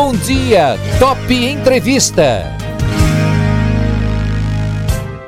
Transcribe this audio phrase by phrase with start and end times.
[0.00, 2.44] Bom dia, Top Entrevista.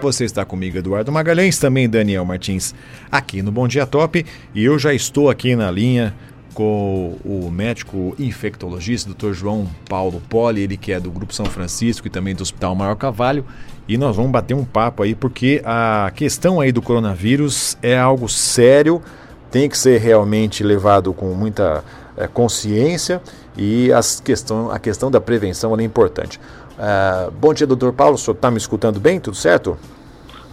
[0.01, 2.73] Você está comigo, Eduardo Magalhães, também Daniel Martins,
[3.11, 4.25] aqui no Bom Dia Top.
[4.55, 6.15] E eu já estou aqui na linha
[6.55, 9.33] com o médico infectologista, Dr.
[9.33, 12.95] João Paulo Poli, ele que é do Grupo São Francisco e também do Hospital Maior
[12.95, 13.45] Cavalho.
[13.89, 18.29] E nós vamos bater um papo aí, porque a questão aí do coronavírus é algo
[18.29, 19.03] sério,
[19.51, 21.83] tem que ser realmente levado com muita
[22.17, 23.21] é, consciência
[23.57, 26.41] e as questão, a questão da prevenção é importante.
[26.79, 29.21] Uh, bom dia, doutor Paulo, o senhor está me escutando bem?
[29.21, 29.77] Tudo certo?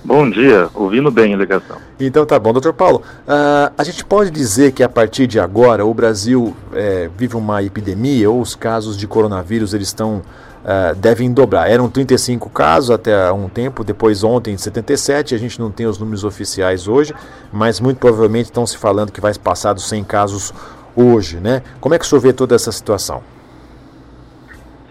[0.04, 1.78] Bom dia, ouvindo bem a ligação.
[2.00, 3.02] Então tá bom, doutor Paulo.
[3.28, 7.64] Uh, a gente pode dizer que a partir de agora o Brasil é, vive uma
[7.64, 10.22] epidemia ou os casos de coronavírus eles estão
[10.64, 11.70] uh, devem dobrar.
[11.70, 16.24] Eram 35 casos até um tempo, depois ontem 77, a gente não tem os números
[16.24, 17.14] oficiais hoje,
[17.52, 20.54] mas muito provavelmente estão se falando que vai passar dos 100 casos
[20.98, 21.62] hoje, né?
[21.80, 23.22] Como é que o senhor vê toda essa situação?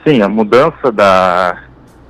[0.06, 1.64] Sim, a mudança da,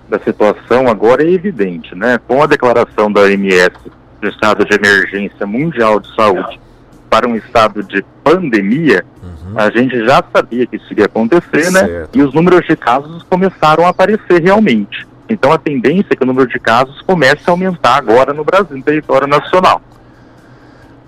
[0.06, 2.20] da situação agora é evidente, né?
[2.28, 3.72] Com a declaração da OMS
[4.20, 6.60] do estado de emergência mundial de saúde
[7.08, 9.58] para um estado de pandemia, uhum.
[9.58, 11.80] a gente já sabia que isso iria acontecer, né?
[11.80, 12.16] certo.
[12.16, 12.22] né?
[12.22, 15.06] E os números de casos começaram a aparecer realmente.
[15.28, 18.76] Então a tendência é que o número de casos comece a aumentar agora no Brasil,
[18.76, 19.80] no território nacional.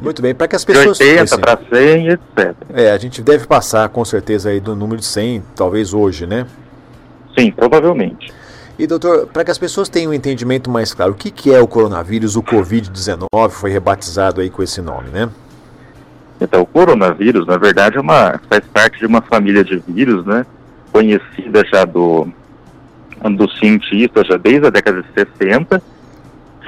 [0.00, 0.96] Muito bem, para que as pessoas...
[0.98, 2.54] De 80 para 100, etc.
[2.72, 6.46] É, a gente deve passar com certeza aí do número de 100, talvez hoje, né?
[7.36, 8.32] Sim, provavelmente.
[8.78, 11.60] E doutor, para que as pessoas tenham um entendimento mais claro, o que, que é
[11.60, 15.28] o coronavírus, o Covid-19, foi rebatizado aí com esse nome, né?
[16.40, 20.46] Então, o coronavírus, na verdade, é uma, faz parte de uma família de vírus, né?
[20.92, 22.28] Conhecida já do,
[23.36, 25.82] dos cientistas já desde a década de 60,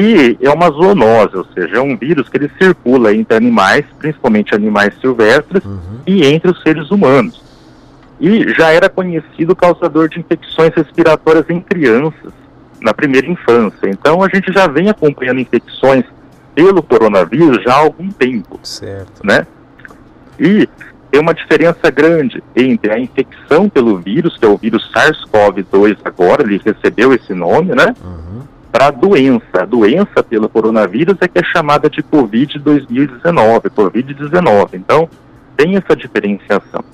[0.01, 4.55] que é uma zoonose, ou seja, é um vírus que ele circula entre animais, principalmente
[4.55, 6.01] animais silvestres, uhum.
[6.07, 7.51] e entre os seres humanos
[8.21, 12.33] e já era conhecido causador de infecções respiratórias em crianças
[12.81, 13.89] na primeira infância.
[13.89, 16.05] Então a gente já vem acompanhando infecções
[16.55, 19.25] pelo coronavírus já há algum tempo, certo.
[19.25, 19.47] né?
[20.39, 20.69] E
[21.11, 26.43] tem uma diferença grande entre a infecção pelo vírus, que é o vírus SARS-CoV-2 agora,
[26.43, 27.95] ele recebeu esse nome, né?
[28.05, 28.20] Uhum.
[28.73, 29.45] Para a doença.
[29.63, 34.69] A doença pelo coronavírus é que é chamada de Covid-2019, Covid-19.
[34.75, 35.09] Então,
[35.57, 36.85] tem essa diferenciação.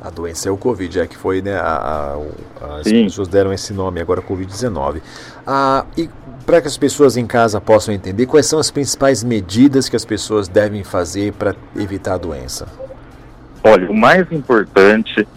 [0.00, 1.56] A doença é o Covid, é que foi, né?
[1.56, 2.16] A,
[2.60, 3.04] a, as Sim.
[3.04, 5.02] pessoas deram esse nome agora, Covid-19.
[5.46, 6.08] Ah, e
[6.46, 10.04] para que as pessoas em casa possam entender, quais são as principais medidas que as
[10.04, 12.66] pessoas devem fazer para evitar a doença?
[13.62, 15.28] Olha, o mais importante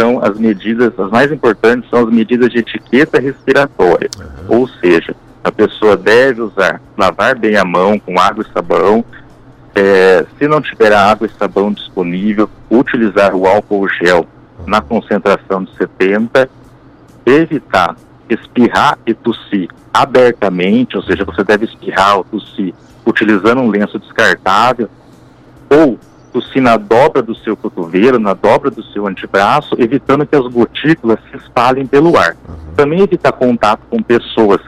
[0.00, 4.08] são as medidas, as mais importantes são as medidas de etiqueta respiratória.
[4.18, 4.60] Uhum.
[4.60, 9.04] Ou seja, a pessoa deve usar, lavar bem a mão com água e sabão,
[9.74, 14.26] é, se não tiver água e sabão disponível, utilizar o álcool gel
[14.66, 16.48] na concentração de 70,
[17.26, 17.94] evitar
[18.28, 22.72] espirrar e tossir abertamente, ou seja, você deve espirrar ou tossir
[23.04, 24.88] utilizando um lenço descartável,
[25.68, 25.98] ou
[26.32, 31.18] tossir na dobra do seu cotovelo, na dobra do seu antebraço, evitando que as gotículas
[31.30, 32.36] se espalhem pelo ar.
[32.48, 32.74] Uhum.
[32.76, 34.60] Também evitar contato com pessoas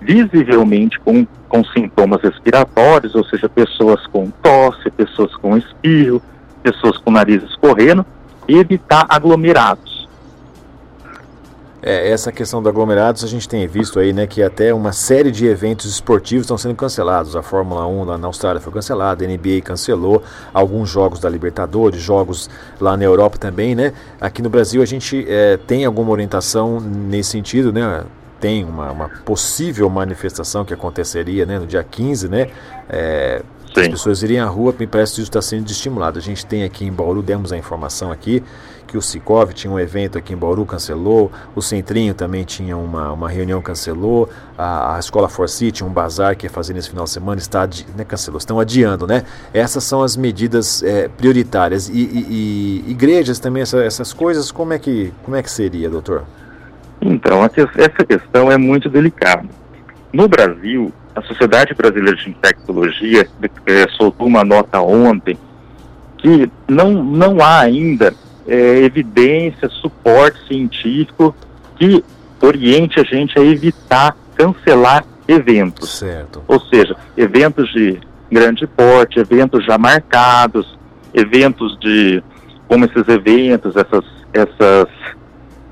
[0.00, 6.22] visivelmente com, com sintomas respiratórios, ou seja, pessoas com tosse, pessoas com espirro,
[6.62, 8.06] pessoas com nariz escorrendo,
[8.46, 9.97] e evitar aglomerados.
[11.80, 15.30] É, essa questão dos aglomerados a gente tem visto aí, né, que até uma série
[15.30, 17.36] de eventos esportivos estão sendo cancelados.
[17.36, 20.22] A Fórmula 1 lá na Austrália foi cancelada, a NBA cancelou
[20.52, 22.50] alguns jogos da Libertadores, jogos
[22.80, 23.92] lá na Europa também, né?
[24.20, 28.04] Aqui no Brasil a gente é, tem alguma orientação nesse sentido, né?
[28.40, 32.48] tem uma, uma, possível manifestação que aconteceria né, no dia 15, né?
[32.88, 33.42] É,
[33.76, 36.18] as pessoas iriam à rua, me parece que isso está sendo estimulado.
[36.18, 38.42] A gente tem aqui em Bauru, demos a informação aqui,
[38.86, 43.12] que o Cicov tinha um evento aqui em Bauru, cancelou, o Centrinho também tinha uma,
[43.12, 47.04] uma reunião, cancelou, a, a Escola Forci tinha um bazar que ia fazer nesse final
[47.04, 49.24] de semana, está adi, né, cancelou, estão adiando, né?
[49.52, 51.88] Essas são as medidas é, prioritárias.
[51.88, 55.90] E, e, e, igrejas também, essa, essas coisas, como é, que, como é que seria,
[55.90, 56.24] doutor?
[57.00, 59.46] Então, essa questão é muito delicada.
[60.12, 63.28] No Brasil, a Sociedade Brasileira de Infectologia
[63.66, 65.36] é, soltou uma nota ontem
[66.16, 68.14] que não, não há ainda
[68.46, 71.34] é, evidência, suporte científico
[71.76, 72.04] que
[72.40, 75.98] oriente a gente a evitar cancelar eventos.
[75.98, 76.42] Certo.
[76.46, 77.98] Ou seja, eventos de
[78.30, 80.78] grande porte, eventos já marcados,
[81.12, 82.22] eventos de
[82.68, 84.88] como esses eventos, essas, essas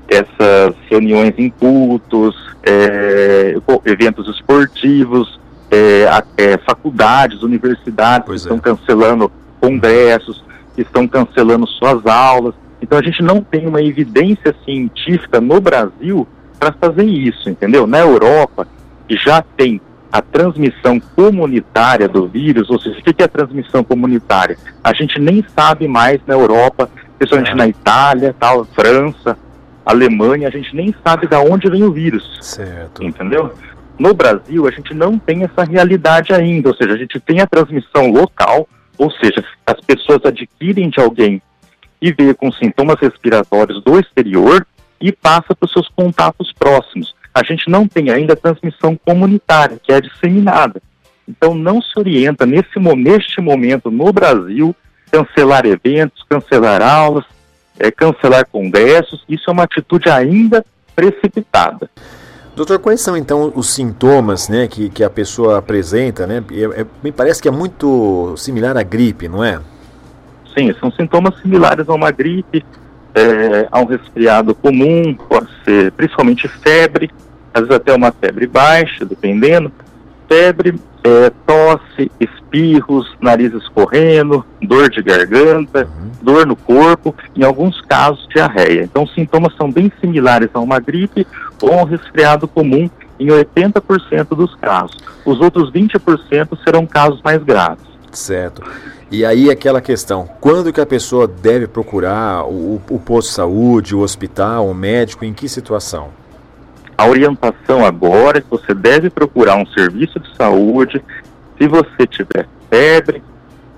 [0.07, 3.55] essas reuniões em cultos, é,
[3.85, 5.39] eventos esportivos,
[5.69, 8.75] é, faculdades, universidades pois que estão é.
[8.75, 10.43] cancelando congressos,
[10.75, 12.53] que estão cancelando suas aulas.
[12.81, 16.27] Então a gente não tem uma evidência científica no Brasil
[16.59, 17.85] para fazer isso, entendeu?
[17.85, 18.67] Na Europa,
[19.07, 19.81] que já tem
[20.11, 24.57] a transmissão comunitária do vírus, ou seja, o que é a transmissão comunitária?
[24.83, 27.55] A gente nem sabe mais na Europa, principalmente é.
[27.55, 29.37] na Itália, tal, França,
[29.87, 32.37] Alemanha, a gente nem sabe de onde vem o vírus.
[32.41, 33.03] Certo.
[33.03, 33.53] Entendeu?
[33.97, 37.47] No Brasil, a gente não tem essa realidade ainda, ou seja, a gente tem a
[37.47, 38.67] transmissão local,
[38.97, 41.41] ou seja, as pessoas adquirem de alguém
[42.01, 44.67] e veio com sintomas respiratórios do exterior
[45.01, 47.15] e passa para os seus contatos próximos.
[47.33, 50.81] A gente não tem ainda a transmissão comunitária, que é disseminada.
[51.27, 54.75] Então não se orienta nesse, neste momento no Brasil
[55.11, 57.25] cancelar eventos, cancelar aulas,
[57.79, 59.23] é, cancelar congressos.
[59.27, 60.65] Isso é uma atitude ainda
[60.95, 61.89] precipitada.
[62.55, 66.25] Doutor, quais são então os sintomas né, que, que a pessoa apresenta?
[66.25, 66.43] Né?
[66.51, 69.59] É, é, me parece que é muito similar à gripe, não é?
[70.57, 72.65] Sim, são sintomas similares a uma gripe,
[73.13, 77.11] é, a um resfriado comum, pode ser principalmente febre,
[77.53, 79.71] às vezes até uma febre baixa, dependendo.
[80.27, 86.11] Febre, é, tosse, espirros, nariz escorrendo, dor de garganta, uhum.
[86.21, 88.83] dor no corpo, em alguns casos diarreia.
[88.83, 91.25] Então, os sintomas são bem similares a uma gripe
[91.61, 92.89] ou um resfriado comum
[93.19, 94.97] em 80% dos casos.
[95.25, 97.85] Os outros 20% serão casos mais graves.
[98.11, 98.63] Certo.
[99.09, 103.95] E aí aquela questão, quando que a pessoa deve procurar o, o posto de saúde,
[103.95, 106.09] o hospital, o médico, em que situação?
[106.97, 111.03] A orientação agora é que você deve procurar um serviço de saúde
[111.57, 113.21] se você tiver febre,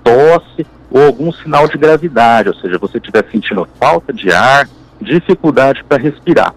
[0.02, 4.68] tosse ou algum sinal de gravidade, ou seja, você estiver sentindo falta de ar,
[5.00, 6.54] dificuldade para respirar.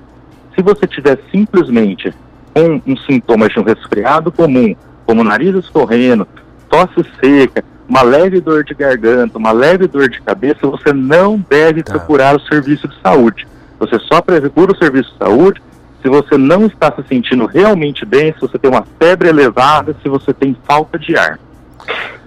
[0.56, 2.14] Se você tiver simplesmente
[2.56, 4.74] um, um sintoma de um resfriado comum,
[5.06, 6.28] como nariz escorrendo,
[6.70, 11.84] tosse seca, uma leve dor de garganta, uma leve dor de cabeça, você não deve
[11.84, 11.92] tá.
[11.92, 13.46] procurar o serviço de saúde.
[13.80, 15.62] Você só procura o serviço de saúde
[16.04, 20.10] se você não está se sentindo realmente bem, se você tem uma febre elevada, se
[20.10, 21.40] você tem falta de ar.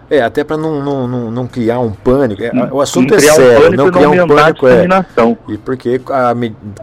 [0.08, 2.40] É, até para não, não, não, não, criar um pânico.
[2.42, 4.68] É, o assunto é sério, um não criar um pânico.
[4.68, 4.86] É,
[5.48, 6.32] e porque, a,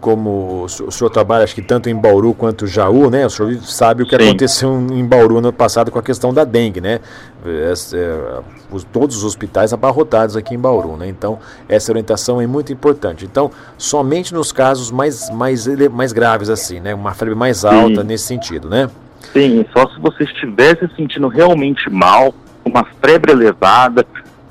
[0.01, 3.25] como o senhor trabalha, acho que tanto em Bauru quanto Jaú, né?
[3.25, 4.27] O senhor sabe o que Sim.
[4.27, 6.99] aconteceu em Bauru no passado com a questão da dengue, né?
[7.45, 8.39] É, é,
[8.69, 11.07] os, todos os hospitais abarrotados aqui em Bauru, né?
[11.07, 11.39] Então,
[11.69, 13.23] essa orientação é muito importante.
[13.23, 16.93] Então, somente nos casos mais, mais, mais graves, assim, né?
[16.93, 18.07] Uma febre mais alta Sim.
[18.07, 18.89] nesse sentido, né?
[19.31, 22.33] Sim, só se você estivesse sentindo realmente mal,
[22.65, 24.05] uma febre elevada,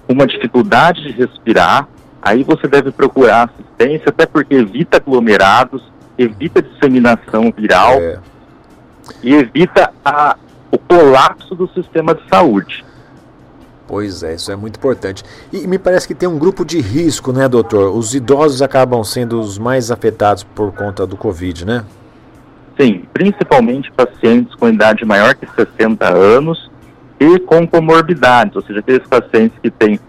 [0.09, 1.89] uma dificuldade de respirar,
[2.21, 5.83] aí você deve procurar assistência, até porque evita aglomerados,
[6.17, 8.19] evita disseminação viral é.
[9.23, 10.37] e evita a,
[10.71, 12.85] o colapso do sistema de saúde.
[13.87, 15.23] Pois é, isso é muito importante.
[15.53, 17.95] E me parece que tem um grupo de risco, né, doutor?
[17.95, 21.85] Os idosos acabam sendo os mais afetados por conta do Covid, né?
[22.81, 26.71] Sim, principalmente pacientes com idade maior que 60 anos
[27.23, 30.01] e com comorbidades, ou seja, aqueles pacientes que têm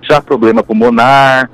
[0.00, 1.50] já problema pulmonar,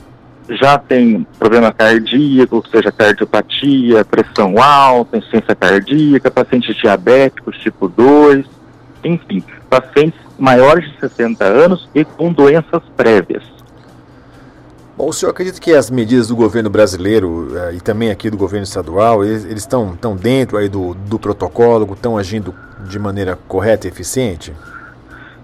[0.49, 8.44] já tem problema cardíaco, ou seja, cardiopatia, pressão alta, insuficiência cardíaca, pacientes diabéticos tipo 2,
[9.04, 13.43] enfim, pacientes maiores de 60 anos e com doenças prévias.
[14.96, 18.37] Bom, o senhor acredita que as medidas do governo brasileiro eh, e também aqui do
[18.37, 22.54] governo estadual, eles estão tão dentro aí do, do protocolo, estão agindo
[22.87, 24.52] de maneira correta e eficiente?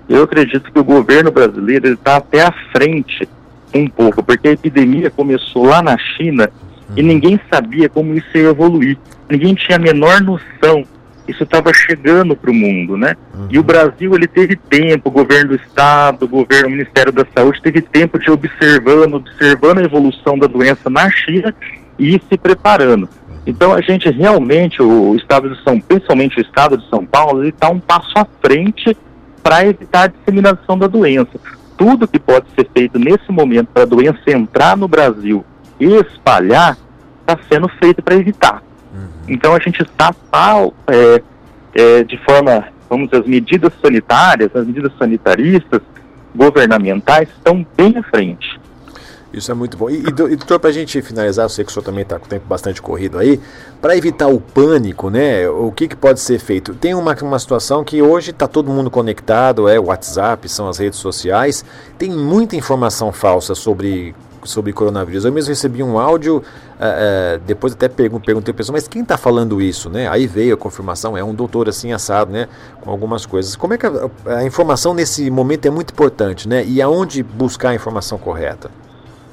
[0.08, 3.28] Eu acredito que o governo brasileiro está até à frente
[3.74, 6.48] um pouco, porque a epidemia começou lá na China
[6.88, 6.94] uhum.
[6.96, 8.96] e ninguém sabia como isso ia evoluir.
[9.28, 10.84] Ninguém tinha a menor noção.
[11.26, 13.14] Isso estava chegando para o mundo, né?
[13.34, 13.48] Uhum.
[13.50, 17.26] E o Brasil ele teve tempo, o governo do estado, o governo, o Ministério da
[17.36, 21.54] Saúde teve tempo de observando, observando a evolução da doença na China
[21.98, 23.06] e ir se preparando.
[23.46, 27.50] Então a gente realmente, o estado de São, principalmente o estado de São Paulo, ele
[27.50, 28.96] está um passo à frente
[29.48, 31.40] para evitar a disseminação da doença.
[31.74, 35.42] Tudo que pode ser feito nesse momento para a doença entrar no Brasil
[35.80, 36.76] e espalhar
[37.20, 38.62] está sendo feito para evitar.
[38.92, 39.08] Uhum.
[39.26, 40.14] Então a gente está
[40.86, 41.22] é,
[41.72, 45.80] é, de forma, vamos dizer, as medidas sanitárias, as medidas sanitaristas,
[46.36, 48.60] governamentais estão bem à frente.
[49.32, 49.90] Isso é muito bom.
[49.90, 52.28] E, e para a gente finalizar, eu sei que o senhor também está com o
[52.28, 53.38] tempo bastante corrido aí,
[53.80, 55.48] para evitar o pânico, né?
[55.48, 56.74] O que, que pode ser feito?
[56.74, 60.78] Tem uma, uma situação que hoje está todo mundo conectado, é o WhatsApp, são as
[60.78, 61.64] redes sociais,
[61.98, 65.24] tem muita informação falsa sobre sobre coronavírus.
[65.24, 69.02] Eu mesmo recebi um áudio, uh, uh, depois até pergun perguntei a pessoa, mas quem
[69.02, 70.08] está falando isso, né?
[70.08, 72.48] Aí veio a confirmação, é um doutor assim assado, né?
[72.80, 73.56] Com algumas coisas.
[73.56, 76.64] Como é que a, a informação nesse momento é muito importante, né?
[76.64, 78.70] E aonde buscar a informação correta?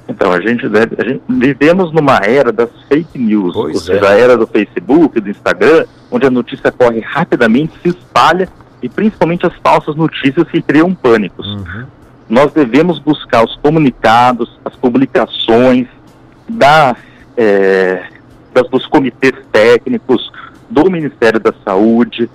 [0.07, 0.95] Então, a gente deve.
[0.99, 3.99] A gente, vivemos numa era das fake news, Pois ou é.
[3.99, 8.47] seja, a era do Facebook, do Instagram, onde a notícia corre rapidamente, se espalha
[8.83, 11.47] e principalmente as falsas notícias que criam pânicos.
[11.47, 11.85] Uhum.
[12.29, 15.87] Nós devemos buscar os comunicados, as publicações
[16.47, 16.97] das,
[17.35, 18.03] é,
[18.53, 20.31] das- dos comitês técnicos,
[20.69, 22.29] do Ministério da Saúde,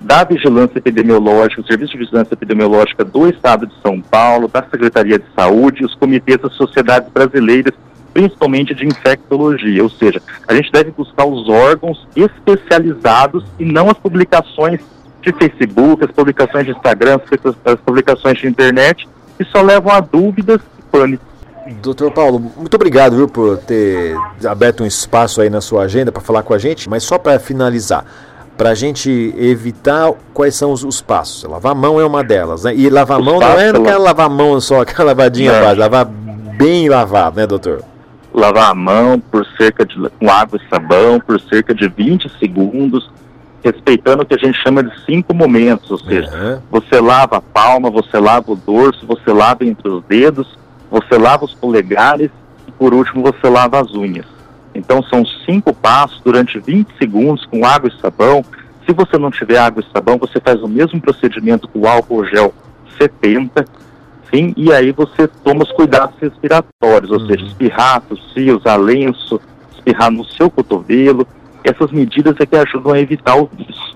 [0.00, 5.18] da Vigilância Epidemiológica, o Serviço de Vigilância Epidemiológica do Estado de São Paulo, da Secretaria
[5.18, 7.72] de Saúde, os comitês das sociedades brasileiras,
[8.12, 9.82] principalmente de infectologia.
[9.82, 14.80] Ou seja, a gente deve buscar os órgãos especializados e não as publicações
[15.22, 17.18] de Facebook, as publicações de Instagram,
[17.64, 21.24] as publicações de internet, que só levam a dúvidas e pânico.
[21.82, 24.14] Doutor Paulo, muito obrigado viu, por ter
[24.46, 27.40] aberto um espaço aí na sua agenda para falar com a gente, mas só para
[27.40, 28.04] finalizar,
[28.56, 31.44] para a gente evitar quais são os, os passos.
[31.44, 32.74] Lavar a mão é uma delas, né?
[32.74, 35.60] E lavar a mão não é aquela ela- lavar a mão só, aquela lavadinha Não.
[35.60, 37.82] básica, lavar bem lavado, né, doutor?
[38.32, 43.10] lavar a mão por cerca de com água e sabão por cerca de 20 segundos,
[43.64, 46.62] respeitando o que a gente chama de cinco momentos, ou seja, Aham.
[46.70, 50.46] você lava a palma, você lava o dorso, você lava entre os dedos,
[50.90, 52.30] você lava os polegares
[52.68, 54.26] e por último você lava as unhas.
[54.86, 58.44] Então são cinco passos durante 20 segundos com água e sabão.
[58.86, 62.54] Se você não tiver água e sabão, você faz o mesmo procedimento com álcool gel
[62.96, 63.64] 70,
[64.32, 67.26] sim, e aí você toma os cuidados respiratórios, ou Uhum.
[67.26, 69.40] seja, espirrar, tossir, usar lenço,
[69.76, 71.26] espirrar no seu cotovelo.
[71.64, 73.95] Essas medidas é que ajudam a evitar o vírus.